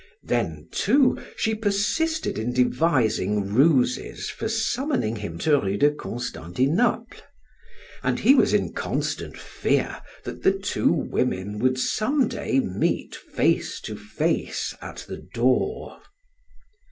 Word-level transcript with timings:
Then, 0.23 0.67
too, 0.71 1.21
she 1.35 1.53
persisted 1.53 2.39
in 2.39 2.53
devising 2.53 3.53
ruses 3.53 4.31
for 4.31 4.49
summoning 4.49 5.15
him 5.17 5.37
to 5.37 5.59
Rue 5.59 5.77
de 5.77 5.91
Constantinople, 5.91 7.19
and 8.01 8.17
he 8.19 8.33
was 8.33 8.51
in 8.51 8.73
constant 8.73 9.37
fear 9.37 10.01
that 10.23 10.41
the 10.41 10.53
two 10.57 10.91
women 10.91 11.59
would 11.59 11.77
some 11.77 12.27
day 12.27 12.59
meet 12.59 13.13
face 13.13 13.79
to 13.81 13.95
face 13.95 14.73
at 14.81 15.05
the 15.07 15.17
door. 15.17 16.01